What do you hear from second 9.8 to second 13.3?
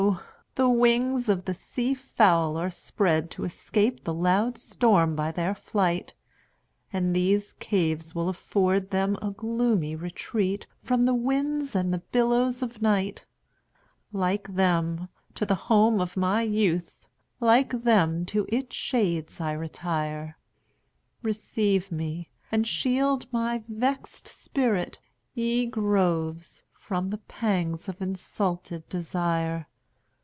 retreatFrom the winds and the billows of night;